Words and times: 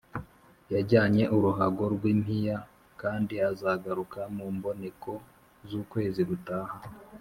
yajyanye 0.73 1.23
uruhago 1.35 1.83
rw’impiya, 1.93 2.57
kandi 3.01 3.33
azagaruka 3.49 4.19
mu 4.35 4.45
mboneko 4.55 5.11
z’ukwezi 5.69 6.21
gutaha” 6.29 6.75